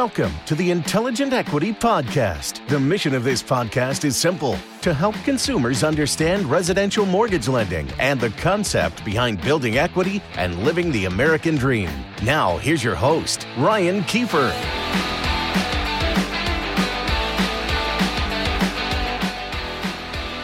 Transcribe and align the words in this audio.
Welcome 0.00 0.32
to 0.46 0.54
the 0.54 0.70
Intelligent 0.70 1.34
Equity 1.34 1.74
Podcast. 1.74 2.66
The 2.68 2.80
mission 2.80 3.14
of 3.14 3.22
this 3.22 3.42
podcast 3.42 4.06
is 4.06 4.16
simple 4.16 4.56
to 4.80 4.94
help 4.94 5.14
consumers 5.24 5.84
understand 5.84 6.50
residential 6.50 7.04
mortgage 7.04 7.48
lending 7.48 7.86
and 7.98 8.18
the 8.18 8.30
concept 8.30 9.04
behind 9.04 9.42
building 9.42 9.76
equity 9.76 10.22
and 10.36 10.64
living 10.64 10.90
the 10.90 11.04
American 11.04 11.54
dream. 11.54 11.90
Now, 12.22 12.56
here's 12.56 12.82
your 12.82 12.94
host, 12.94 13.46
Ryan 13.58 14.00
Kiefer. 14.04 15.19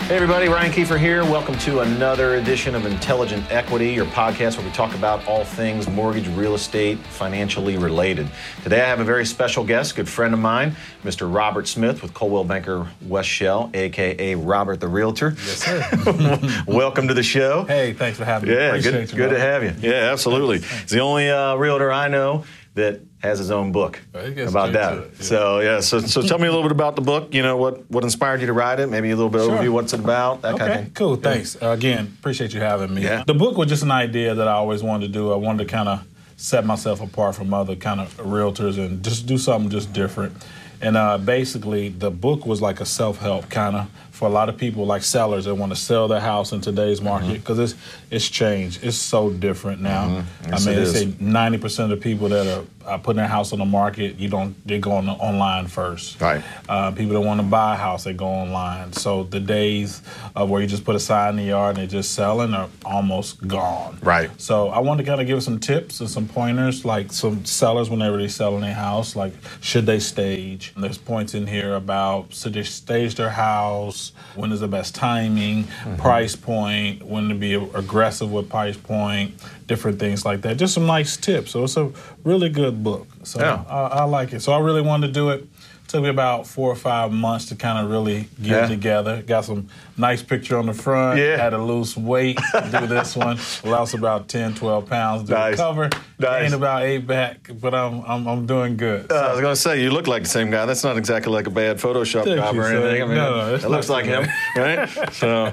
Hey, 0.06 0.14
everybody, 0.14 0.46
Ryan 0.46 0.70
Kiefer 0.70 0.96
here. 1.00 1.24
Welcome 1.24 1.58
to 1.58 1.80
another 1.80 2.36
edition 2.36 2.76
of 2.76 2.86
Intelligent 2.86 3.50
Equity, 3.50 3.92
your 3.92 4.04
podcast 4.04 4.56
where 4.56 4.64
we 4.64 4.70
talk 4.70 4.94
about 4.94 5.26
all 5.26 5.42
things 5.42 5.88
mortgage, 5.88 6.28
real 6.28 6.54
estate, 6.54 6.96
financially 6.98 7.76
related. 7.76 8.28
Today, 8.62 8.82
I 8.82 8.86
have 8.86 9.00
a 9.00 9.04
very 9.04 9.26
special 9.26 9.64
guest, 9.64 9.96
good 9.96 10.08
friend 10.08 10.32
of 10.32 10.38
mine, 10.38 10.76
Mr. 11.02 11.34
Robert 11.34 11.66
Smith 11.66 12.02
with 12.02 12.14
Coldwell 12.14 12.44
Banker 12.44 12.86
West 13.02 13.28
Shell, 13.28 13.72
aka 13.74 14.36
Robert 14.36 14.78
the 14.78 14.86
Realtor. 14.86 15.30
Yes, 15.44 15.64
sir. 15.64 16.62
Welcome 16.68 17.08
to 17.08 17.14
the 17.14 17.24
show. 17.24 17.64
Hey, 17.64 17.92
thanks 17.92 18.16
for 18.16 18.24
having 18.24 18.48
me. 18.48 18.54
Yeah, 18.54 18.68
Appreciate 18.68 18.92
good, 18.92 19.10
you, 19.10 19.16
good 19.16 19.30
to 19.30 19.40
have 19.40 19.64
you. 19.64 19.74
Yeah, 19.80 20.12
absolutely. 20.12 20.60
He's 20.60 20.90
the 20.90 21.00
only 21.00 21.28
uh, 21.28 21.56
realtor 21.56 21.90
I 21.90 22.06
know 22.06 22.44
that 22.74 23.00
has 23.22 23.38
his 23.38 23.50
own 23.50 23.72
book 23.72 24.00
gets 24.12 24.50
about 24.50 24.72
that. 24.74 24.98
it, 24.98 25.10
yeah. 25.18 25.22
So 25.24 25.60
yeah, 25.60 25.80
so 25.80 26.00
so 26.00 26.22
tell 26.22 26.38
me 26.38 26.46
a 26.46 26.50
little 26.50 26.62
bit 26.62 26.72
about 26.72 26.96
the 26.96 27.02
book. 27.02 27.34
You 27.34 27.42
know 27.42 27.56
what 27.56 27.90
what 27.90 28.04
inspired 28.04 28.40
you 28.40 28.46
to 28.46 28.52
write 28.52 28.78
it? 28.78 28.88
Maybe 28.88 29.10
a 29.10 29.16
little 29.16 29.30
bit 29.30 29.42
Sure. 29.42 29.56
overview 29.58 29.70
what's 29.70 29.92
it 29.92 30.00
about, 30.00 30.42
that 30.42 30.54
Okay, 30.54 30.58
kind 30.58 30.72
of 30.72 30.80
thing. 30.84 30.90
cool. 30.94 31.16
Thanks. 31.16 31.56
Uh, 31.60 31.70
again, 31.70 32.14
appreciate 32.18 32.52
you 32.54 32.60
having 32.60 32.94
me. 32.94 33.02
Yeah. 33.02 33.24
The 33.26 33.34
book 33.34 33.56
was 33.56 33.68
just 33.68 33.82
an 33.82 33.90
idea 33.90 34.34
that 34.34 34.46
I 34.48 34.52
always 34.52 34.82
wanted 34.82 35.06
to 35.08 35.12
do. 35.12 35.32
I 35.32 35.36
wanted 35.36 35.66
to 35.66 35.70
kind 35.70 35.88
of 35.88 36.06
set 36.36 36.66
myself 36.66 37.00
apart 37.00 37.34
from 37.34 37.54
other 37.54 37.74
kind 37.76 38.00
of 38.00 38.14
realtors 38.18 38.78
and 38.78 39.02
just 39.02 39.26
do 39.26 39.38
something 39.38 39.70
just 39.70 39.92
different. 39.92 40.34
And 40.82 40.94
uh, 40.98 41.16
basically, 41.16 41.88
the 41.88 42.10
book 42.10 42.44
was 42.44 42.60
like 42.60 42.80
a 42.82 42.84
self 42.84 43.16
help 43.18 43.48
kind 43.48 43.76
of 43.76 43.88
for 44.10 44.28
a 44.28 44.30
lot 44.30 44.48
of 44.50 44.58
people, 44.58 44.84
like 44.84 45.02
sellers 45.02 45.46
that 45.46 45.54
want 45.54 45.72
to 45.72 45.76
sell 45.76 46.06
their 46.06 46.20
house 46.20 46.52
in 46.52 46.60
today's 46.60 47.00
market 47.00 47.32
because 47.34 47.58
it's 47.58 47.74
it's 48.10 48.28
changed. 48.28 48.84
It's 48.84 48.96
so 48.98 49.30
different 49.30 49.80
now. 49.80 50.04
Mm-hmm. 50.08 50.50
Yes, 50.50 50.66
I 50.66 50.70
mean, 50.70 50.78
they 50.84 50.84
say 50.92 51.14
ninety 51.18 51.56
percent 51.56 51.90
of 51.92 51.98
the 51.98 52.02
people 52.02 52.28
that 52.28 52.46
are 52.46 52.64
uh, 52.86 52.98
putting 52.98 53.18
their 53.18 53.28
house 53.28 53.52
on 53.52 53.58
the 53.58 53.64
market, 53.64 54.16
you 54.16 54.28
don't 54.28 54.54
they 54.66 54.78
go 54.78 54.92
on 54.92 55.08
online 55.08 55.66
first. 55.66 56.20
Right. 56.20 56.42
Uh, 56.68 56.90
people 56.92 57.14
that 57.14 57.20
want 57.20 57.40
to 57.40 57.46
buy 57.46 57.74
a 57.74 57.76
house, 57.76 58.04
they 58.04 58.12
go 58.12 58.26
online. 58.26 58.92
So 58.92 59.24
the 59.24 59.40
days 59.40 60.02
of 60.34 60.48
where 60.48 60.60
you 60.62 60.66
just 60.66 60.84
put 60.84 60.94
a 60.96 61.00
sign 61.00 61.30
in 61.30 61.36
the 61.36 61.44
yard 61.44 61.70
and 61.70 61.78
they're 61.78 62.00
just 62.00 62.14
selling 62.14 62.54
are 62.54 62.68
almost 62.84 63.46
gone. 63.46 63.98
Right. 64.02 64.30
So 64.40 64.68
I 64.68 64.78
wanted 64.78 65.04
to 65.04 65.10
kind 65.10 65.20
of 65.20 65.26
give 65.26 65.42
some 65.42 65.58
tips 65.58 66.00
and 66.00 66.08
some 66.08 66.28
pointers, 66.28 66.84
like 66.84 67.12
some 67.12 67.44
sellers 67.44 67.90
whenever 67.90 68.16
they 68.16 68.28
selling 68.28 68.60
their 68.62 68.74
house, 68.74 69.16
like 69.16 69.32
should 69.60 69.86
they 69.86 69.98
stage? 69.98 70.72
There's 70.76 70.98
points 70.98 71.34
in 71.34 71.46
here 71.46 71.74
about 71.74 72.32
should 72.32 72.54
they 72.54 72.62
stage 72.62 73.16
their 73.16 73.30
house? 73.30 74.12
When 74.34 74.52
is 74.52 74.60
the 74.60 74.68
best 74.68 74.94
timing? 74.94 75.64
Mm-hmm. 75.64 75.96
Price 75.96 76.36
point? 76.36 77.02
When 77.02 77.28
to 77.28 77.34
be 77.34 77.54
aggressive 77.54 78.30
with 78.30 78.48
price 78.48 78.76
point? 78.76 79.34
Different 79.66 79.98
things 79.98 80.24
like 80.24 80.42
that. 80.42 80.56
Just 80.58 80.74
some 80.74 80.86
nice 80.86 81.16
tips. 81.16 81.50
So 81.50 81.64
it's 81.64 81.76
a 81.76 81.90
really 82.24 82.48
good 82.48 82.84
book. 82.84 83.08
So 83.24 83.40
Yeah. 83.40 83.64
I, 83.68 83.80
I 83.82 84.04
like 84.04 84.32
it. 84.32 84.40
So 84.40 84.52
I 84.52 84.60
really 84.60 84.82
wanted 84.82 85.08
to 85.08 85.12
do 85.12 85.30
it. 85.30 85.48
Took 85.88 86.02
me 86.02 86.08
about 86.08 86.48
four 86.48 86.68
or 86.70 86.74
five 86.74 87.12
months 87.12 87.46
to 87.46 87.54
kind 87.54 87.78
of 87.84 87.90
really 87.92 88.22
get 88.42 88.46
Yeah. 88.50 88.64
it 88.64 88.68
together. 88.68 89.22
Got 89.22 89.44
some 89.44 89.68
nice 89.96 90.20
picture 90.20 90.58
on 90.58 90.66
the 90.66 90.74
front. 90.74 91.20
Yeah. 91.20 91.36
Had 91.36 91.50
to 91.50 91.58
lose 91.58 91.96
weight 91.96 92.38
to 92.52 92.78
do 92.80 92.86
this 92.88 93.14
one. 93.14 93.38
Lost 93.64 93.94
about 93.94 94.26
10, 94.28 94.54
12 94.56 94.86
pounds 94.88 95.28
to 95.28 95.34
Nice. 95.34 95.52
recover. 95.52 95.88
Nice. 96.18 96.42
Gained 96.42 96.54
about 96.54 96.82
eight 96.82 97.06
back, 97.06 97.48
but 97.60 97.72
I'm 97.72 98.00
I'm, 98.04 98.26
I'm 98.26 98.46
doing 98.46 98.76
good. 98.76 99.12
Uh, 99.12 99.14
I 99.14 99.32
was 99.32 99.40
going 99.40 99.54
to 99.54 99.60
say, 99.60 99.80
you 99.80 99.90
look 99.90 100.08
like 100.08 100.24
the 100.24 100.28
same 100.28 100.50
guy. 100.50 100.66
That's 100.66 100.82
not 100.82 100.96
exactly 100.98 101.32
like 101.32 101.46
a 101.46 101.50
bad 101.50 101.76
Photoshop 101.78 102.24
Thank 102.24 102.36
job 102.38 102.54
you, 102.56 102.62
or 102.62 102.66
anything. 102.66 103.02
I 103.02 103.06
mean, 103.06 103.14
No, 103.16 103.54
it 103.54 103.62
looks 103.68 103.88
like 103.88 104.06
him, 104.06 104.26
right? 104.56 104.88
So, 105.12 105.52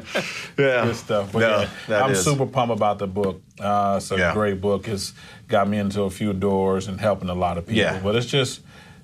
yeah. 0.57 0.85
good 0.85 0.95
stuff. 0.95 1.31
But 1.31 1.39
no, 1.39 1.67
yeah, 1.87 2.03
I'm 2.03 2.11
is. 2.11 2.23
super 2.23 2.47
pumped 2.47 2.73
about 2.73 2.97
the 2.97 3.07
book. 3.07 3.39
Uh, 3.59 3.95
it's 3.97 4.09
a 4.11 4.17
Yeah. 4.17 4.33
great 4.33 4.59
book. 4.61 4.87
It's 4.87 5.13
got 5.47 5.67
me 5.69 5.77
into 5.77 6.01
a 6.03 6.09
few 6.09 6.33
doors 6.33 6.87
and 6.87 6.99
helping 6.99 7.29
a 7.29 7.35
lot 7.35 7.59
of 7.59 7.67
people. 7.67 7.81
Yeah. 7.83 7.99
But 8.01 8.15
it's 8.15 8.25
just 8.25 8.61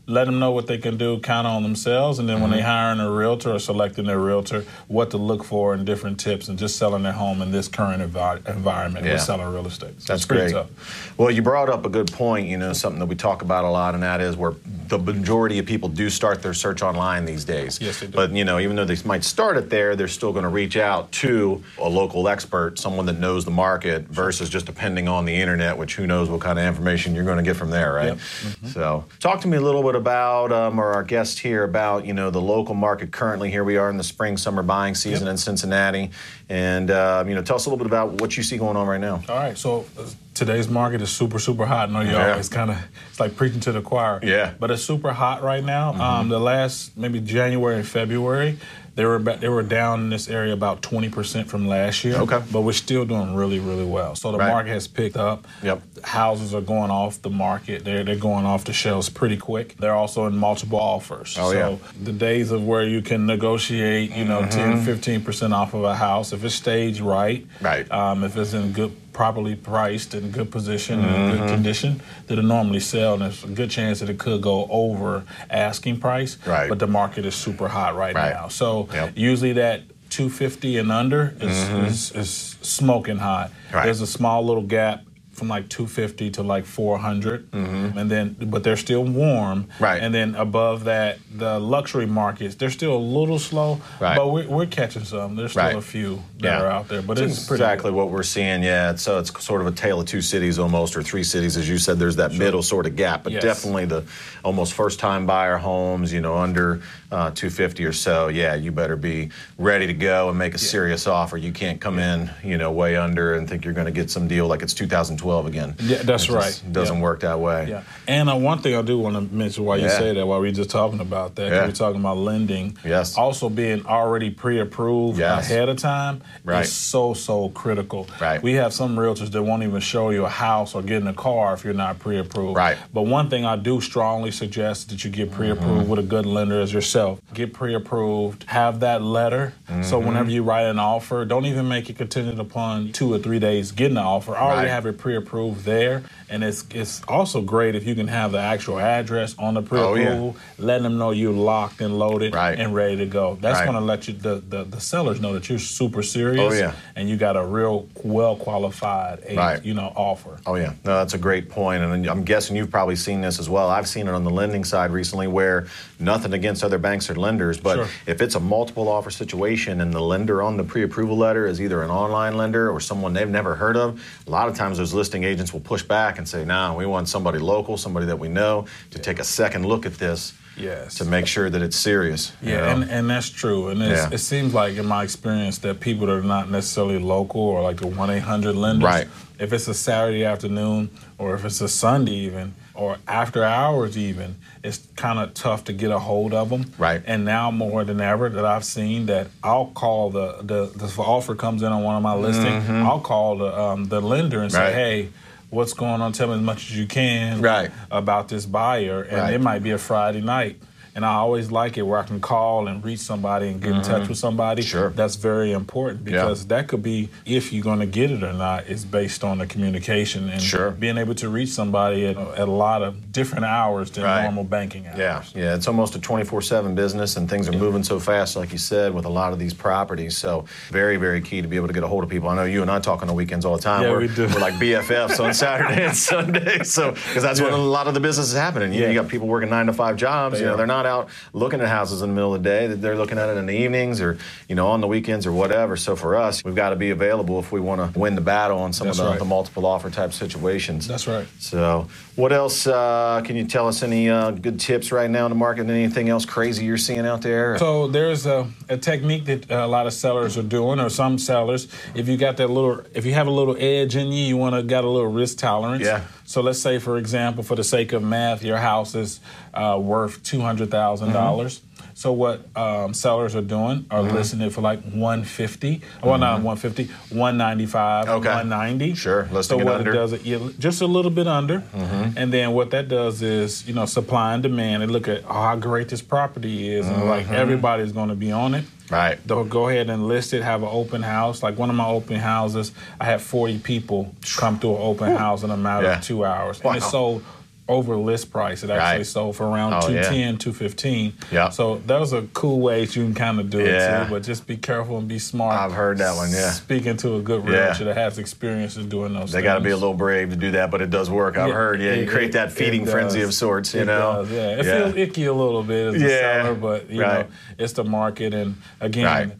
let 0.09 0.25
them 0.25 0.39
know 0.39 0.51
what 0.51 0.65
they 0.67 0.77
can 0.79 0.97
do, 0.97 1.19
count 1.19 1.45
on 1.45 1.61
themselves, 1.63 2.17
and 2.19 2.27
then 2.27 2.41
when 2.41 2.49
Mm-hmm. 2.49 2.57
they 2.57 2.63
hiring 2.63 2.99
a 2.99 3.11
realtor 3.11 3.51
or 3.53 3.59
selecting 3.59 4.05
their 4.05 4.17
realtor, 4.19 4.65
what 4.87 5.11
to 5.11 5.17
look 5.17 5.43
for 5.43 5.75
and 5.75 5.85
different 5.85 6.19
tips, 6.19 6.47
and 6.47 6.57
just 6.57 6.77
selling 6.77 7.03
their 7.03 7.11
home 7.13 7.43
in 7.43 7.51
this 7.51 7.67
current 7.67 8.01
envi- 8.01 8.47
environment 8.49 9.05
Yeah. 9.05 9.13
with 9.13 9.21
selling 9.21 9.53
real 9.53 9.67
estate. 9.67 10.01
So 10.01 10.13
That's 10.13 10.25
great. 10.25 10.51
tough. 10.51 11.13
Well, 11.17 11.29
you 11.29 11.43
brought 11.43 11.69
up 11.69 11.85
a 11.85 11.89
good 11.89 12.11
point, 12.11 12.47
you 12.47 12.57
know, 12.57 12.73
something 12.73 12.99
that 12.99 13.05
we 13.05 13.13
talk 13.15 13.43
about 13.43 13.65
a 13.65 13.69
lot, 13.69 13.93
and 13.93 14.01
that 14.01 14.19
is 14.19 14.35
where 14.35 14.53
the 14.87 14.97
majority 14.97 15.59
of 15.59 15.67
people 15.67 15.87
do 15.89 16.09
start 16.09 16.41
their 16.41 16.55
search 16.55 16.81
online 16.81 17.25
these 17.25 17.45
days. 17.45 17.77
Yes, 17.79 17.99
they 17.99 18.07
do. 18.07 18.13
But, 18.13 18.31
you 18.31 18.43
know, 18.43 18.57
even 18.57 18.75
though 18.75 18.85
they 18.85 18.97
might 19.05 19.23
start 19.23 19.57
it 19.57 19.69
there, 19.69 19.95
they're 19.95 20.07
still 20.07 20.31
going 20.31 20.43
to 20.43 20.49
reach 20.49 20.75
out 20.77 21.11
to 21.11 21.63
a 21.77 21.87
local 21.87 22.27
expert, 22.27 22.79
someone 22.79 23.05
that 23.05 23.19
knows 23.19 23.45
the 23.45 23.51
market, 23.51 24.07
versus 24.07 24.49
just 24.49 24.65
depending 24.65 25.07
on 25.07 25.25
the 25.25 25.35
internet, 25.35 25.77
which 25.77 25.95
who 25.95 26.07
knows 26.07 26.27
what 26.29 26.41
kind 26.41 26.57
of 26.57 26.65
information 26.65 27.13
you're 27.13 27.25
going 27.25 27.37
to 27.37 27.43
get 27.43 27.55
from 27.55 27.69
there, 27.69 27.93
right? 27.93 28.05
Yep. 28.07 28.17
Mm-hmm. 28.17 28.67
So, 28.69 29.05
talk 29.19 29.41
to 29.41 29.47
me 29.47 29.57
a 29.57 29.61
little 29.61 29.83
bit 29.83 29.93
about, 29.99 30.51
um, 30.51 30.79
or 30.79 30.93
our 30.93 31.03
guest 31.03 31.39
here, 31.39 31.63
about, 31.63 32.05
you 32.05 32.13
know, 32.13 32.31
the 32.31 32.41
local 32.41 32.73
market 32.73 33.11
currently. 33.11 33.51
Here 33.51 33.63
we 33.63 33.77
are 33.77 33.89
in 33.89 33.97
the 33.97 34.03
spring, 34.03 34.37
summer 34.37 34.63
buying 34.63 34.95
season 34.95 35.25
Yep. 35.27 35.31
in 35.33 35.37
Cincinnati. 35.37 36.11
And, 36.49 36.89
uh, 36.89 37.23
you 37.27 37.35
know, 37.35 37.43
tell 37.43 37.57
us 37.57 37.65
a 37.65 37.69
little 37.69 37.77
bit 37.77 37.87
about 37.87 38.13
what 38.21 38.35
you 38.35 38.41
see 38.43 38.57
going 38.57 38.75
on 38.77 38.87
right 38.87 38.99
now. 38.99 39.21
All 39.29 39.35
right, 39.35 39.55
so 39.57 39.85
uh, 39.99 40.03
today's 40.33 40.67
market 40.69 41.01
is 41.01 41.09
super, 41.11 41.37
super 41.37 41.65
hot. 41.65 41.89
I 41.89 41.91
know 41.91 42.01
you 42.01 42.11
Yeah. 42.11 42.31
always 42.31 42.49
kind 42.49 42.71
of 42.71 42.77
it's 43.11 43.19
like 43.19 43.35
preaching 43.35 43.59
to 43.61 43.71
the 43.71 43.81
choir. 43.81 44.19
Yeah. 44.23 44.53
but 44.59 44.71
it's 44.71 44.83
super 44.83 45.11
hot 45.13 45.43
right 45.43 45.63
now. 45.63 45.91
Mm-hmm. 45.91 46.01
Um, 46.01 46.29
the 46.29 46.39
last 46.39 46.97
maybe 46.97 47.19
January 47.19 47.75
and 47.75 47.87
February, 47.87 48.57
they 48.99 49.05
were 49.05 49.15
about, 49.15 49.39
they 49.39 49.47
were 49.47 49.63
down 49.63 50.01
in 50.01 50.09
this 50.09 50.27
area 50.29 50.51
about 50.51 50.81
twenty 50.81 51.07
percent 51.07 51.47
from 51.47 51.67
last 51.69 52.03
year. 52.03 52.15
Okay. 52.17 52.41
but 52.51 52.61
we're 52.61 52.73
still 52.73 53.05
doing 53.05 53.33
really, 53.33 53.59
really 53.59 53.85
well. 53.85 54.13
So 54.15 54.33
the 54.33 54.37
Right. 54.37 54.49
market 54.51 54.71
has 54.73 54.87
picked 54.89 55.15
up. 55.15 55.47
Yep. 55.63 55.81
houses 56.03 56.53
are 56.53 56.59
going 56.61 56.91
off 56.91 57.21
the 57.21 57.29
market. 57.29 57.85
They're 57.85 58.03
they're 58.03 58.15
going 58.31 58.45
off 58.45 58.65
the 58.65 58.73
shelves 58.73 59.07
pretty 59.09 59.37
quick. 59.37 59.77
They're 59.77 59.95
also 59.95 60.27
in 60.27 60.35
multiple 60.35 60.79
offers. 60.79 61.37
Oh, 61.39 61.51
so 61.53 61.57
yeah. 61.57 61.77
the 62.03 62.11
days 62.11 62.51
of 62.51 62.65
where 62.67 62.83
you 62.83 63.01
can 63.01 63.25
negotiate, 63.25 64.11
you 64.11 64.25
know, 64.25 64.45
10, 64.45 64.83
15 64.83 65.23
percent 65.23 65.53
off 65.53 65.73
of 65.73 65.83
a 65.85 65.95
house 65.95 66.33
if 66.33 66.43
it's 66.43 66.55
staged 66.55 66.99
right, 66.99 67.45
Right. 67.61 67.89
um, 67.91 68.23
if 68.25 68.35
it's 68.35 68.53
in 68.53 68.73
good, 68.73 68.91
properly 69.19 69.53
priced 69.53 70.13
and 70.13 70.31
good 70.31 70.49
position 70.49 71.03
and 71.03 71.13
in 71.13 71.31
good 71.31 71.39
mm-hmm. 71.41 71.53
condition, 71.53 72.01
that 72.27 72.39
it 72.39 72.41
normally 72.41 72.79
sell, 72.79 73.15
and 73.15 73.23
there's 73.23 73.43
a 73.43 73.47
good 73.47 73.69
chance 73.69 73.99
that 73.99 74.09
it 74.09 74.17
could 74.17 74.41
go 74.41 74.65
over 74.69 75.25
asking 75.49 75.99
price. 75.99 76.37
Right. 76.45 76.69
But 76.69 76.79
the 76.79 76.87
market 76.87 77.25
is 77.25 77.35
super 77.35 77.67
hot 77.67 77.97
right, 77.97 78.15
Right. 78.15 78.33
now, 78.33 78.47
so 78.47 78.87
Yep. 78.93 79.17
usually 79.17 79.51
that 79.53 79.81
250 80.09 80.77
and 80.77 80.89
under 80.89 81.35
is, 81.41 81.51
mm-hmm. 81.51 81.85
is, 81.87 82.11
is 82.13 82.55
smoking 82.61 83.17
hot. 83.17 83.51
Right. 83.73 83.83
There's 83.83 83.99
a 83.99 84.07
small 84.07 84.45
little 84.45 84.63
gap 84.63 85.03
from 85.39 85.47
like 85.47 85.67
250 85.69 86.29
to 86.31 86.43
like 86.43 86.65
400 86.65 87.47
and 87.53 88.11
then 88.11 88.35
but 88.39 88.63
they're 88.63 88.77
still 88.77 89.03
warm 89.03 89.39
Mm-hmm. 89.63 89.83
Right. 89.83 90.03
and 90.03 90.13
then 90.13 90.35
above 90.35 90.83
that 90.83 91.17
the 91.35 91.59
luxury 91.59 92.05
markets 92.05 92.55
they're 92.55 92.69
still 92.69 92.95
a 92.95 92.99
little 93.17 93.39
slow 93.39 93.79
Right. 93.99 94.15
but 94.17 94.27
we're, 94.27 94.47
we're 94.47 94.65
catching 94.65 95.03
some 95.05 95.35
there's 95.35 95.51
still 95.51 95.63
Right. 95.63 95.75
a 95.75 95.81
few 95.81 96.21
that 96.39 96.61
are 96.61 96.67
out 96.69 96.87
there 96.89 97.01
but 97.01 97.17
That's 97.17 97.31
it's 97.39 97.51
exactly 97.51 97.89
good. 97.91 97.95
what 97.97 98.09
we're 98.11 98.23
seeing. 98.23 98.61
Yeah, 98.63 98.95
so 98.95 99.17
it's 99.19 99.31
sort 99.43 99.61
of 99.61 99.67
a 99.67 99.71
tale 99.71 99.99
of 100.01 100.05
two 100.07 100.21
cities 100.21 100.59
almost, 100.59 100.95
or 100.97 101.01
three 101.03 101.23
cities, 101.23 101.57
as 101.57 101.67
you 101.67 101.77
said. 101.77 101.97
There's 101.99 102.15
that 102.17 102.33
middle 102.33 102.61
sort 102.63 102.85
of 102.85 102.95
gap, 102.95 103.23
but 103.23 103.31
Yes. 103.33 103.43
definitely 103.43 103.85
the 103.85 104.03
almost 104.43 104.73
first-time 104.73 105.25
buyer 105.25 105.57
homes, 105.57 106.11
you 106.13 106.21
know, 106.21 106.35
under 106.37 106.81
uh, 107.11 107.31
250 107.31 107.85
or 107.85 107.93
so. 107.93 108.27
Yeah, 108.27 108.55
you 108.55 108.71
better 108.71 108.95
be 108.95 109.29
ready 109.57 109.87
to 109.87 109.93
go 109.93 110.29
and 110.29 110.37
make 110.37 110.53
a 110.55 110.57
serious 110.59 111.07
offer. 111.07 111.37
You 111.37 111.51
can't 111.51 111.79
come 111.81 111.97
in, 111.99 112.29
you 112.43 112.57
know, 112.57 112.71
way 112.71 112.95
under 112.95 113.33
and 113.35 113.47
think 113.49 113.65
you're 113.65 113.73
going 113.73 113.85
to 113.93 113.99
get 114.01 114.09
some 114.11 114.27
deal 114.27 114.47
like 114.47 114.61
it's 114.61 114.73
2012 114.73 115.28
again. 115.29 115.75
Yeah, 115.79 115.99
that's 116.03 116.27
It 116.27 116.31
right. 116.33 116.61
Doesn't 116.71 116.97
Yeah. 116.97 117.01
work 117.03 117.19
that 117.21 117.39
way. 117.39 117.67
Yeah, 117.69 117.81
and 118.07 118.29
uh, 118.29 118.35
one 118.35 118.59
thing 118.59 118.75
I 118.75 118.81
do 118.81 118.97
want 118.97 119.15
to 119.15 119.21
mention 119.35 119.63
while 119.65 119.77
you 119.77 119.85
Yeah. 119.85 119.97
say 119.97 120.13
that, 120.13 120.25
while 120.25 120.39
we're 120.41 120.51
just 120.51 120.69
talking 120.69 120.99
about 120.99 121.35
that, 121.35 121.51
Yeah. 121.51 121.65
we're 121.65 121.71
talking 121.71 121.99
about 121.99 122.17
lending. 122.17 122.77
Yes. 122.83 123.15
Also 123.17 123.49
being 123.49 123.85
already 123.85 124.29
pre-approved 124.29 125.19
Yes. 125.19 125.49
ahead 125.49 125.69
of 125.69 125.77
time 125.77 126.21
Right. 126.43 126.65
is 126.65 126.71
so 126.73 127.13
so 127.13 127.49
critical. 127.49 128.07
Right. 128.19 128.41
We 128.41 128.53
have 128.53 128.73
some 128.73 128.95
realtors 128.95 129.31
that 129.31 129.43
won't 129.43 129.63
even 129.63 129.79
show 129.81 130.09
you 130.09 130.25
a 130.25 130.29
house 130.29 130.73
or 130.75 130.81
get 130.81 131.01
in 131.01 131.07
a 131.07 131.13
car 131.13 131.53
if 131.53 131.63
you're 131.63 131.73
not 131.73 131.99
pre-approved. 131.99 132.55
Right. 132.57 132.77
But 132.93 133.03
one 133.03 133.29
thing 133.29 133.45
I 133.45 133.55
do 133.55 133.81
strongly 133.81 134.31
suggest 134.31 134.89
that 134.89 135.03
you 135.03 135.11
get 135.11 135.31
pre-approved 135.31 135.59
Mm-hmm. 135.81 135.89
with 135.89 135.99
a 135.99 136.03
good 136.03 136.25
lender 136.25 136.59
as 136.61 136.73
yourself. 136.73 137.19
Get 137.33 137.53
pre-approved. 137.53 138.45
Have 138.47 138.79
that 138.81 139.01
letter. 139.01 139.53
So 139.81 139.97
Mm-hmm. 139.97 140.07
whenever 140.07 140.29
you 140.31 140.43
write 140.43 140.65
an 140.65 140.79
offer, 140.79 141.25
don't 141.25 141.45
even 141.45 141.67
make 141.67 141.89
it 141.89 141.97
contingent 141.97 142.39
upon 142.39 142.91
two 142.91 143.13
or 143.13 143.19
three 143.19 143.39
days 143.39 143.71
getting 143.71 143.95
the 143.95 144.01
offer. 144.01 144.35
I 144.35 144.41
already 144.41 144.59
Right. 144.61 144.69
have 144.69 144.85
it 144.85 144.97
pre 144.97 145.15
pre-approved 145.21 145.65
there, 145.65 146.03
and 146.29 146.43
it's 146.43 146.65
it's 146.71 147.01
also 147.07 147.41
great 147.41 147.75
if 147.75 147.85
you 147.85 147.95
can 147.95 148.07
have 148.07 148.31
the 148.31 148.39
actual 148.39 148.79
address 148.79 149.35
on 149.37 149.53
the 149.53 149.61
Oh, 149.61 149.63
pre-approval, 149.63 150.35
letting 150.57 150.83
them 150.83 150.97
know 150.97 151.11
you're 151.11 151.31
locked 151.33 151.81
and 151.81 151.97
loaded 151.99 152.33
Right. 152.33 152.59
and 152.59 152.73
ready 152.73 152.97
to 152.97 153.05
go. 153.05 153.37
That's 153.41 153.59
Right. 153.59 153.65
going 153.65 153.77
to 153.77 153.83
let 153.83 154.07
you 154.07 154.13
the, 154.13 154.41
the 154.47 154.63
the 154.63 154.79
sellers 154.81 155.19
know 155.21 155.33
that 155.33 155.49
you're 155.49 155.59
super 155.59 156.01
serious. 156.03 156.53
Oh, 156.53 156.55
yeah. 156.55 156.73
and 156.95 157.09
you 157.09 157.17
got 157.17 157.35
a 157.35 157.45
real 157.45 157.87
well 158.03 158.35
qualified, 158.35 159.19
Right. 159.35 159.63
you 159.63 159.73
know, 159.73 159.91
offer. 159.95 160.37
Oh 160.45 160.55
yeah, 160.55 160.73
no, 160.85 160.97
that's 160.97 161.13
a 161.13 161.17
great 161.17 161.49
point, 161.49 161.83
and 161.83 162.07
I'm 162.07 162.23
guessing 162.23 162.55
you've 162.55 162.71
probably 162.71 162.95
seen 162.95 163.21
this 163.21 163.39
as 163.39 163.49
well. 163.49 163.69
I've 163.69 163.87
seen 163.87 164.07
it 164.07 164.11
on 164.13 164.23
the 164.23 164.31
lending 164.31 164.63
side 164.63 164.91
recently, 164.91 165.27
where 165.27 165.67
nothing 165.99 166.33
against 166.33 166.63
other 166.63 166.77
banks 166.77 167.09
or 167.09 167.15
lenders, 167.15 167.59
but 167.59 167.75
Sure. 167.75 167.87
if 168.07 168.21
it's 168.21 168.35
a 168.35 168.39
multiple 168.39 168.87
offer 168.87 169.09
situation 169.11 169.81
and 169.81 169.93
the 169.93 170.01
lender 170.01 170.41
on 170.41 170.57
the 170.57 170.63
pre-approval 170.63 171.17
letter 171.17 171.45
is 171.45 171.59
either 171.61 171.81
an 171.83 171.89
online 171.89 172.37
lender 172.37 172.69
or 172.69 172.79
someone 172.79 173.13
they've 173.13 173.29
never 173.29 173.55
heard 173.55 173.75
of, 173.75 173.99
a 174.27 174.29
lot 174.29 174.47
of 174.47 174.55
times 174.55 174.77
those 174.77 174.93
listing 175.09 175.23
agents 175.23 175.51
will 175.51 175.59
push 175.59 175.81
back 175.81 176.19
and 176.19 176.27
say, 176.27 176.45
"Nah, 176.45 176.75
we 176.75 176.85
want 176.85 177.09
somebody 177.09 177.39
local, 177.39 177.77
somebody 177.77 178.05
that 178.05 178.19
we 178.19 178.27
know, 178.27 178.65
to 178.91 178.99
take 178.99 179.19
a 179.19 179.23
second 179.23 179.65
look 179.65 179.87
at 179.87 179.95
this." 179.97 180.33
Yes. 180.57 180.95
To 180.95 181.05
make 181.05 181.25
sure 181.27 181.49
that 181.49 181.61
it's 181.61 181.77
serious. 181.77 182.31
you 182.41 182.51
Yeah, 182.51 182.57
know? 182.61 182.67
and, 182.81 182.89
and 182.91 183.09
that's 183.09 183.29
true. 183.29 183.69
And 183.69 183.81
it's, 183.81 184.01
Yeah. 184.01 184.09
it 184.11 184.17
seems 184.19 184.53
like, 184.53 184.75
in 184.77 184.85
my 184.85 185.03
experience, 185.03 185.57
that 185.59 185.79
people 185.79 186.07
that 186.07 186.13
are 186.13 186.21
not 186.21 186.49
necessarily 186.51 186.99
local 186.99 187.41
or 187.41 187.61
like 187.61 187.77
the 187.77 187.87
1 187.87 188.09
800 188.09 188.55
lenders, 188.55 188.83
Right. 188.83 189.07
if 189.39 189.53
it's 189.53 189.67
a 189.67 189.73
Saturday 189.73 190.25
afternoon 190.25 190.89
or 191.17 191.33
if 191.35 191.45
it's 191.45 191.61
a 191.61 191.69
Sunday 191.69 192.11
even, 192.13 192.55
or 192.73 192.97
after 193.07 193.43
hours 193.43 193.97
even, 193.97 194.35
it's 194.63 194.79
kind 194.95 195.19
of 195.19 195.33
tough 195.33 195.63
to 195.65 195.73
get 195.73 195.91
a 195.91 195.99
hold 195.99 196.33
of 196.33 196.49
them. 196.49 196.71
Right. 196.77 197.01
And 197.05 197.23
now 197.25 197.51
more 197.51 197.83
than 197.85 197.99
ever 198.01 198.29
that 198.29 198.45
I've 198.45 198.63
seen 198.65 199.05
that 199.07 199.27
I'll 199.43 199.67
call 199.67 200.09
the, 200.11 200.37
the, 200.41 200.71
the 200.75 200.93
offer 201.01 201.35
comes 201.35 201.61
in 201.61 201.71
on 201.71 201.83
one 201.83 201.95
of 201.95 202.01
my 202.03 202.15
listings, 202.15 202.69
I'll 202.69 202.99
call 203.01 203.37
the, 203.37 203.57
um, 203.57 203.85
the 203.85 204.01
lender 204.01 204.41
and 204.41 204.51
say, 204.51 204.59
Mm-hmm. 204.59 204.75
Hey, 204.75 205.09
what's 205.49 205.73
going 205.73 206.01
on? 206.01 206.11
Tell 206.13 206.27
me 206.27 206.35
as 206.35 206.41
much 206.41 206.69
as 206.71 206.77
you 206.77 206.85
can 206.85 207.41
Right. 207.41 207.71
about 207.91 208.27
this 208.29 208.45
buyer. 208.45 209.01
And 209.01 209.17
Right. 209.17 209.33
it 209.33 209.41
might 209.41 209.63
be 209.63 209.71
a 209.71 209.77
Friday 209.77 210.21
night. 210.21 210.61
And 210.95 211.05
I 211.05 211.13
always 211.15 211.51
like 211.51 211.77
it 211.77 211.83
where 211.83 211.99
I 211.99 212.03
can 212.03 212.19
call 212.19 212.67
and 212.67 212.83
reach 212.83 212.99
somebody 212.99 213.49
and 213.49 213.61
get 213.61 213.71
in 213.71 213.81
touch 213.81 214.09
with 214.09 214.17
somebody. 214.17 214.61
Mm-hmm. 214.63 214.69
Sure. 214.69 214.89
That's 214.89 215.15
very 215.15 215.51
important 215.51 216.01
Yeah. 216.07 216.23
because 216.23 216.47
that 216.47 216.67
could 216.67 216.83
be 216.83 217.09
if 217.25 217.53
you're 217.53 217.63
going 217.63 217.79
to 217.79 217.85
get 217.85 218.11
it 218.11 218.23
or 218.23 218.33
not 218.33 218.67
is 218.67 218.85
based 218.85 219.23
on 219.23 219.37
the 219.37 219.45
communication 219.47 220.29
and 220.29 220.41
Sure. 220.41 220.71
being 220.71 220.97
able 220.97 221.15
to 221.15 221.29
reach 221.29 221.49
somebody 221.49 222.05
at, 222.07 222.17
at 222.17 222.47
a 222.47 222.51
lot 222.51 222.81
of 222.81 223.11
different 223.11 223.45
hours 223.45 223.91
than 223.91 224.03
Right. 224.03 224.23
normal 224.23 224.43
banking 224.43 224.87
hours. 224.87 224.97
Yeah, 224.97 225.23
yeah, 225.35 225.55
it's 225.55 225.67
almost 225.67 225.95
a 225.95 225.99
24/7 225.99 226.75
business, 226.75 227.15
and 227.17 227.29
things 227.29 227.47
are 227.47 227.51
moving 227.53 227.83
so 227.83 227.99
fast, 227.99 228.35
like 228.35 228.51
you 228.51 228.57
said, 228.57 228.93
with 228.93 229.05
a 229.05 229.09
lot 229.09 229.31
of 229.33 229.39
these 229.39 229.53
properties. 229.53 230.17
So 230.17 230.45
very, 230.69 230.97
very 230.97 231.21
key 231.21 231.41
to 231.41 231.47
be 231.47 231.55
able 231.55 231.67
to 231.67 231.73
get 231.73 231.83
a 231.83 231.87
hold 231.87 232.03
of 232.03 232.09
people. 232.09 232.29
I 232.29 232.35
know 232.35 232.43
you 232.45 232.61
and 232.61 232.71
I 232.71 232.79
talk 232.79 233.01
on 233.01 233.07
the 233.07 233.13
weekends 233.13 233.45
all 233.45 233.55
the 233.55 233.61
time. 233.61 233.83
Yeah, 233.83 233.91
we're, 233.91 233.99
we 234.01 234.07
do. 234.07 234.27
We're 234.27 234.39
like 234.39 234.55
BFFs 234.55 235.19
on 235.23 235.33
Saturday 235.33 235.85
and 235.85 235.95
Sunday, 236.09 236.63
so 236.63 236.91
because 236.91 237.23
that's 237.23 237.39
when 237.41 237.53
a 237.53 237.57
lot 237.57 237.87
of 237.87 237.93
the 237.93 237.99
business 237.99 238.27
is 238.29 238.35
happening. 238.35 238.73
You, 238.73 238.79
know, 238.81 238.85
Yeah. 238.87 238.93
you 238.93 239.01
got 239.01 239.09
people 239.09 239.27
working 239.27 239.49
nine 239.49 239.67
to 239.67 239.73
five 239.73 239.95
jobs. 239.97 240.35
They 240.35 240.39
you 240.41 240.45
know, 240.47 240.53
are. 240.53 240.57
they're 240.57 240.67
not 240.67 240.78
out 240.85 241.09
looking 241.33 241.61
at 241.61 241.67
houses 241.67 242.01
in 242.01 242.09
the 242.09 242.15
middle 242.15 242.35
of 242.35 242.43
the 242.43 242.49
day. 242.49 242.67
They're 242.67 242.95
looking 242.95 243.17
at 243.17 243.29
it 243.29 243.37
in 243.37 243.45
the 243.45 243.53
evenings 243.53 244.01
or 244.01 244.17
you 244.47 244.55
know 244.55 244.67
on 244.67 244.81
the 244.81 244.87
weekends 244.87 245.25
or 245.25 245.31
whatever. 245.31 245.77
So 245.77 245.95
for 245.95 246.15
us, 246.15 246.43
we've 246.43 246.55
got 246.55 246.69
to 246.69 246.75
be 246.75 246.89
available 246.89 247.39
if 247.39 247.51
we 247.51 247.59
want 247.59 247.93
to 247.93 247.99
win 247.99 248.15
the 248.15 248.21
battle 248.21 248.59
on 248.59 248.73
some 248.73 248.87
That's 248.87 248.99
of 248.99 249.05
the, 249.05 249.11
right. 249.11 249.19
the 249.19 249.25
multiple 249.25 249.65
offer 249.65 249.89
type 249.89 250.13
situations. 250.13 250.87
That's 250.87 251.07
right. 251.07 251.27
So, 251.39 251.87
what 252.15 252.31
else 252.31 252.67
uh, 252.67 253.21
can 253.23 253.35
you 253.35 253.45
tell 253.45 253.67
us? 253.67 253.79
Any 253.81 254.09
uh, 254.09 254.31
good 254.31 254.59
tips 254.59 254.91
right 254.91 255.09
now 255.09 255.25
in 255.25 255.29
the 255.29 255.35
market? 255.35 255.69
Anything 255.69 256.09
else 256.09 256.25
crazy 256.25 256.65
you're 256.65 256.77
seeing 256.77 257.05
out 257.05 257.21
there? 257.21 257.57
So 257.57 257.87
there's 257.87 258.25
a, 258.25 258.47
a 258.67 258.77
technique 258.77 259.25
that 259.25 259.49
uh, 259.49 259.65
a 259.65 259.67
lot 259.67 259.87
of 259.87 259.93
sellers 259.93 260.37
are 260.37 260.43
doing, 260.43 260.79
or 260.79 260.89
some 260.89 261.17
sellers. 261.17 261.67
If 261.95 262.07
you 262.07 262.17
got 262.17 262.37
that 262.37 262.49
little, 262.49 262.81
if 262.93 263.05
you 263.05 263.13
have 263.13 263.27
a 263.27 263.31
little 263.31 263.55
edge 263.57 263.95
in 263.95 264.11
you, 264.11 264.25
you 264.25 264.37
want 264.37 264.55
to 264.55 264.63
got 264.63 264.83
a 264.83 264.89
little 264.89 265.11
risk 265.11 265.37
tolerance. 265.37 265.83
Yeah. 265.83 266.03
So 266.29 266.41
let's 266.41 266.61
say, 266.61 266.77
for 266.77 266.99
example, 266.99 267.41
for 267.41 267.55
the 267.55 267.63
sake 267.63 267.91
of 267.91 268.03
math, 268.03 268.43
your 268.43 268.57
house 268.57 268.93
is 268.93 269.19
uh, 269.51 269.79
worth 269.81 270.21
two 270.21 270.41
hundred 270.41 270.69
Mm-hmm. 270.69 271.11
dollars. 271.11 271.61
So 271.99 272.13
what 272.13 272.47
um, 272.55 272.93
sellers 272.93 273.35
are 273.35 273.41
doing 273.41 273.85
are 273.91 274.01
listing 274.01 274.39
it 274.39 274.53
for 274.53 274.61
like 274.61 274.81
150. 274.83 275.81
Well, 276.01 276.17
not 276.17 276.41
150, 276.41 276.85
195, 277.13 278.05
Mm-hmm. 278.05 278.11
Okay. 278.19 278.29
190. 278.29 278.95
Sure, 278.95 279.27
So 279.27 279.33
listing 279.33 279.59
it 279.59 279.65
what 279.65 279.75
under. 279.75 279.91
it 279.91 279.93
does, 279.95 280.13
it 280.13 280.21
yeah, 280.21 280.49
just 280.59 280.81
a 280.81 280.85
little 280.87 281.11
bit 281.11 281.27
under, 281.27 281.59
Mm-hmm. 281.59 282.17
and 282.17 282.31
then 282.31 282.53
what 282.53 282.71
that 282.71 282.87
does 282.87 283.21
is, 283.21 283.67
you 283.67 283.73
know, 283.73 283.85
supply 283.85 284.33
and 284.33 284.41
demand. 284.41 284.81
And 284.81 284.93
look 284.93 285.09
at 285.09 285.25
how 285.25 285.57
great 285.57 285.89
this 285.89 286.01
property 286.01 286.73
is, 286.73 286.87
and 286.87 287.03
like 287.09 287.29
everybody's 287.29 287.91
going 287.91 288.07
to 288.07 288.15
be 288.15 288.31
on 288.31 288.53
it. 288.55 288.63
Mm-hmm. 288.63 288.95
Right. 288.95 289.27
They'll 289.27 289.43
go 289.43 289.67
ahead 289.67 289.89
and 289.89 290.07
list 290.07 290.33
it, 290.33 290.41
have 290.41 290.63
an 290.63 290.69
open 290.71 291.01
house. 291.03 291.43
Like 291.43 291.57
one 291.57 291.69
of 291.69 291.75
my 291.75 291.85
open 291.87 292.15
houses, 292.15 292.71
I 293.01 293.05
had 293.05 293.19
40 293.21 293.59
people 293.59 294.15
come 294.37 294.57
through 294.57 294.77
an 294.77 294.81
open 294.83 295.15
house 295.17 295.43
in 295.43 295.49
a 295.51 295.57
matter 295.57 295.85
Yeah. 295.87 295.97
of 295.97 296.03
two 296.05 296.23
hours. 296.23 296.63
Wow. 296.63 296.71
And 296.71 296.81
it 296.81 296.85
sold 296.85 297.23
over 297.69 297.95
list 297.95 298.31
price. 298.31 298.63
It 298.63 298.69
actually 298.71 298.97
Right. 298.97 299.05
sold 299.05 299.35
for 299.37 299.45
around 299.47 299.73
Oh, 299.75 299.87
yeah. 299.89 300.01
210, 300.01 300.37
215. 300.39 301.13
Yeah. 301.31 301.49
So 301.49 301.79
those 301.85 302.13
are 302.13 302.23
cool 302.33 302.59
ways 302.59 302.95
you 302.95 303.03
can 303.03 303.13
kind 303.13 303.39
of 303.39 303.49
do 303.51 303.59
Yeah. 303.59 304.01
it 304.01 304.05
too. 304.05 304.11
But 304.11 304.23
just 304.23 304.47
be 304.47 304.57
careful 304.57 304.97
and 304.97 305.07
be 305.07 305.19
smart. 305.19 305.55
I've 305.57 305.71
heard 305.73 305.99
that 305.99 306.15
one, 306.15 306.31
yeah. 306.31 306.49
Speaking 306.51 306.97
to 306.97 307.15
a 307.17 307.21
good 307.21 307.43
Yeah. 307.45 307.51
realtor 307.51 307.83
that 307.85 307.95
has 307.95 308.17
experience 308.17 308.75
in 308.75 308.89
doing 308.89 309.13
those 309.13 309.31
They 309.31 309.37
things. 309.37 309.43
got 309.43 309.53
to 309.55 309.61
be 309.61 309.69
a 309.69 309.75
little 309.77 309.93
brave 309.93 310.31
to 310.31 310.35
do 310.35 310.51
that, 310.51 310.71
but 310.71 310.81
it 310.81 310.89
does 310.89 311.09
work. 311.11 311.37
I've 311.37 311.49
Yeah, 311.49 311.53
heard. 311.53 311.79
Yeah, 311.81 311.93
you 311.93 312.07
create 312.07 312.31
that 312.31 312.51
feeding 312.51 312.85
frenzy 312.87 313.21
of 313.21 313.33
sorts. 313.35 313.73
You 313.75 313.81
It 313.81 313.85
know. 313.85 314.23
does, 314.25 314.31
yeah. 314.31 314.49
It 314.59 314.63
feels 314.65 314.95
icky 314.97 315.25
a 315.25 315.33
little 315.33 315.61
bit 315.63 315.93
as 315.93 316.01
a 316.01 316.05
Yeah, 316.05 316.41
seller, 316.43 316.55
but 316.55 316.89
you 316.89 317.01
right. 317.01 317.27
know, 317.29 317.33
it's 317.59 317.73
the 317.73 317.83
market, 317.83 318.33
and 318.33 318.55
again, 318.81 319.05
Right. 319.05 319.31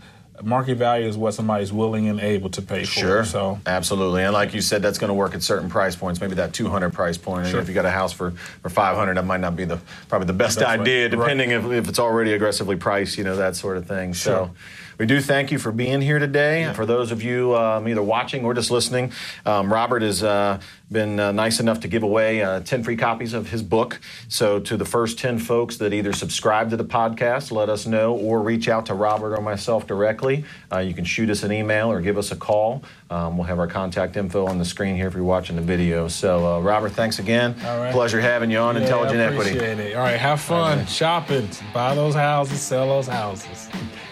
Market 0.43 0.75
value 0.75 1.07
is 1.07 1.17
what 1.17 1.33
somebody's 1.33 1.71
willing 1.73 2.07
and 2.07 2.19
able 2.19 2.49
to 2.51 2.61
pay 2.61 2.83
for. 2.83 2.91
Sure. 2.91 3.25
So 3.25 3.59
absolutely, 3.65 4.23
and 4.23 4.33
like 4.33 4.53
you 4.53 4.61
said, 4.61 4.81
that's 4.81 4.97
going 4.97 5.09
to 5.09 5.13
work 5.13 5.35
at 5.35 5.43
certain 5.43 5.69
price 5.69 5.95
points. 5.95 6.21
Maybe 6.21 6.35
that 6.35 6.53
200 6.53 6.93
price 6.93 7.17
point. 7.17 7.41
And 7.43 7.49
Sure. 7.51 7.59
if 7.59 7.67
you 7.67 7.73
got 7.73 7.85
a 7.85 7.91
house 7.91 8.13
for, 8.13 8.31
for 8.61 8.69
500, 8.69 9.15
that 9.17 9.25
might 9.25 9.41
not 9.41 9.55
be 9.55 9.65
the 9.65 9.79
probably 10.07 10.27
the 10.27 10.33
best 10.33 10.59
That's 10.59 10.67
right. 10.69 10.79
idea, 10.79 11.03
Right. 11.09 11.11
depending 11.11 11.51
if, 11.51 11.65
if 11.65 11.89
it's 11.89 11.99
already 11.99 12.33
aggressively 12.33 12.75
priced. 12.75 13.17
You 13.17 13.23
know 13.23 13.35
that 13.37 13.55
sort 13.55 13.77
of 13.77 13.87
thing. 13.87 14.13
Sure. 14.13 14.33
So. 14.47 14.51
We 14.99 15.05
do 15.05 15.21
thank 15.21 15.49
you 15.49 15.59
for 15.59 15.71
being 15.71 16.01
here 16.01 16.19
today. 16.19 16.73
For 16.73 16.85
those 16.85 17.13
of 17.13 17.23
you 17.23 17.55
um, 17.55 17.87
either 17.87 18.03
watching 18.03 18.43
or 18.43 18.53
just 18.53 18.69
listening, 18.69 19.13
um, 19.45 19.71
Robert 19.71 20.01
has 20.01 20.21
uh, 20.21 20.59
been 20.91 21.21
uh, 21.21 21.31
nice 21.31 21.61
enough 21.61 21.79
to 21.81 21.87
give 21.87 22.03
away 22.03 22.43
uh, 22.43 22.59
10 22.59 22.83
free 22.83 22.97
copies 22.97 23.33
of 23.33 23.49
his 23.49 23.63
book. 23.63 24.01
So, 24.27 24.59
to 24.59 24.75
the 24.75 24.83
first 24.83 25.17
10 25.17 25.39
folks 25.39 25.77
that 25.77 25.93
either 25.93 26.11
subscribe 26.11 26.69
to 26.71 26.75
the 26.75 26.83
podcast, 26.83 27.49
let 27.49 27.69
us 27.69 27.85
know, 27.85 28.13
or 28.13 28.41
reach 28.41 28.67
out 28.67 28.87
to 28.87 28.93
Robert 28.93 29.37
or 29.37 29.41
myself 29.41 29.87
directly, 29.87 30.43
uh, 30.69 30.79
you 30.79 30.93
can 30.93 31.05
shoot 31.05 31.29
us 31.29 31.43
an 31.43 31.53
email 31.53 31.89
or 31.89 32.01
give 32.01 32.17
us 32.17 32.33
a 32.33 32.35
call. 32.35 32.83
Um, 33.09 33.37
we'll 33.37 33.47
have 33.47 33.59
our 33.59 33.67
contact 33.67 34.17
info 34.17 34.47
on 34.47 34.57
the 34.57 34.65
screen 34.65 34.97
here 34.97 35.07
if 35.07 35.13
you're 35.13 35.23
watching 35.23 35.55
the 35.55 35.61
video. 35.61 36.09
So, 36.09 36.55
uh, 36.55 36.59
Robert, 36.59 36.91
thanks 36.91 37.19
again. 37.19 37.55
All 37.63 37.79
right. 37.79 37.93
Pleasure 37.93 38.19
having 38.19 38.51
you 38.51 38.57
on 38.57 38.75
yeah, 38.75 38.81
Intelligent 38.81 39.21
Equity. 39.21 39.51
appreciate 39.51 39.79
it. 39.79 39.95
All 39.95 40.03
right, 40.03 40.19
have 40.19 40.41
fun 40.41 40.85
shopping, 40.87 41.47
buy 41.73 41.95
those 41.95 42.15
houses, 42.15 42.59
sell 42.59 42.87
those 42.87 43.07
houses. 43.07 43.69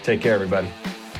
Take 0.08 0.22
care, 0.22 0.32
everybody. 0.36 0.70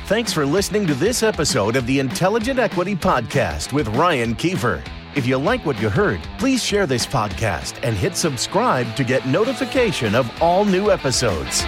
Thanks 0.07 0.33
for 0.33 0.47
listening 0.47 0.87
to 0.87 0.95
this 0.95 1.21
episode 1.21 1.75
of 1.75 1.85
the 1.85 1.99
Intelligent 1.99 2.57
Equity 2.57 2.95
Podcast 2.95 3.71
with 3.71 3.87
Ryan 3.89 4.33
Kiefer. 4.33 4.83
If 5.15 5.27
you 5.27 5.37
like 5.37 5.63
what 5.63 5.79
you 5.79 5.89
heard, 5.89 6.19
please 6.39 6.63
share 6.63 6.87
this 6.87 7.05
podcast 7.05 7.77
and 7.83 7.95
hit 7.95 8.15
subscribe 8.15 8.95
to 8.95 9.03
get 9.03 9.27
notification 9.27 10.15
of 10.15 10.27
all 10.41 10.65
new 10.65 10.89
episodes. 10.89 11.61